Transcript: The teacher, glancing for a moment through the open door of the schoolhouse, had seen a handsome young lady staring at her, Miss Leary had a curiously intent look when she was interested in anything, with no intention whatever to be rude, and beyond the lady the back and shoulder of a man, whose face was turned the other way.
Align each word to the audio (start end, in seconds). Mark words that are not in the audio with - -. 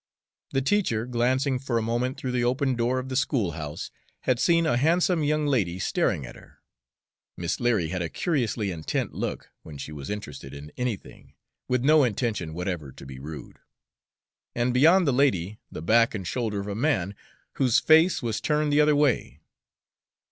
The 0.49 0.63
teacher, 0.63 1.05
glancing 1.05 1.59
for 1.59 1.77
a 1.77 1.81
moment 1.83 2.17
through 2.17 2.31
the 2.31 2.43
open 2.43 2.73
door 2.75 2.97
of 2.97 3.07
the 3.09 3.15
schoolhouse, 3.15 3.91
had 4.21 4.39
seen 4.39 4.65
a 4.65 4.75
handsome 4.75 5.23
young 5.23 5.45
lady 5.45 5.77
staring 5.77 6.25
at 6.25 6.35
her, 6.35 6.57
Miss 7.37 7.59
Leary 7.59 7.89
had 7.89 8.01
a 8.01 8.09
curiously 8.09 8.71
intent 8.71 9.13
look 9.13 9.51
when 9.61 9.77
she 9.77 9.91
was 9.91 10.09
interested 10.09 10.55
in 10.55 10.71
anything, 10.75 11.35
with 11.67 11.83
no 11.85 12.03
intention 12.03 12.55
whatever 12.55 12.91
to 12.91 13.05
be 13.05 13.19
rude, 13.19 13.59
and 14.55 14.73
beyond 14.73 15.05
the 15.07 15.13
lady 15.13 15.59
the 15.71 15.83
back 15.83 16.15
and 16.15 16.25
shoulder 16.27 16.59
of 16.59 16.67
a 16.67 16.73
man, 16.73 17.13
whose 17.57 17.77
face 17.77 18.23
was 18.23 18.41
turned 18.41 18.73
the 18.73 18.81
other 18.81 18.95
way. 18.95 19.39